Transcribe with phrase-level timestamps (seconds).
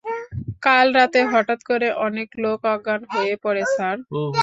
[0.63, 3.97] কাল রাতে হঠাৎ করে অনেক লোক অজ্ঞান হয়ে পরে, স্যার।